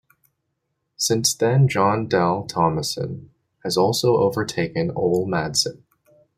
[0.97, 3.27] Since then, Jon Dahl Tomasson
[3.63, 5.83] has also overtaken Ole Madsen.